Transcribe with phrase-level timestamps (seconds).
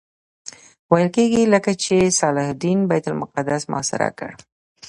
[0.91, 4.31] ویل کېږي کله چې صلاح الدین بیت المقدس محاصره کړ.